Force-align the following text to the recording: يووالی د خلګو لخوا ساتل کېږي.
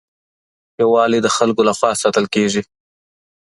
يووالی 0.81 1.19
د 1.23 1.27
خلګو 1.35 1.61
لخوا 1.69 1.91
ساتل 2.01 2.25
کېږي. 2.35 2.61